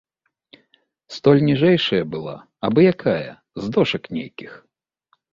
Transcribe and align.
Столь 1.15 1.41
ніжэйшая 1.49 1.99
была, 2.15 2.33
абы-якая, 2.69 3.27
з 3.65 3.69
дошак 3.75 4.09
нейкіх. 4.17 4.51